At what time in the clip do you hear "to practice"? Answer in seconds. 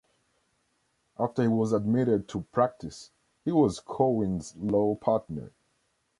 2.29-3.11